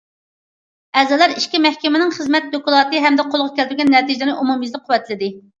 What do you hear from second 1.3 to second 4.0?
ئىككى مەھكىمىنىڭ خىزمەت دوكلاتى ھەمدە قولغا كەلتۈرگەن